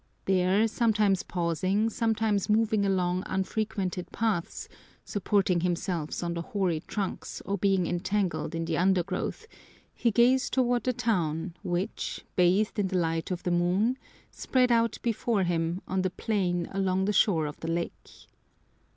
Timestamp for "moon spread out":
13.51-14.97